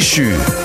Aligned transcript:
déchu. 0.00 0.59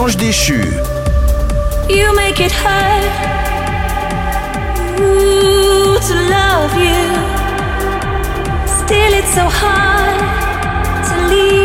L'ange 0.00 0.16
déchu. 0.16 0.62
You 1.88 2.14
make 2.16 2.40
it 2.40 2.52
hurt 2.52 3.04
Ooh, 4.98 5.98
to 6.08 6.14
love 6.36 6.74
you. 6.86 7.04
Still, 8.78 9.12
it's 9.20 9.34
so 9.34 9.46
hard 9.60 10.20
to 11.08 11.14
leave. 11.28 11.59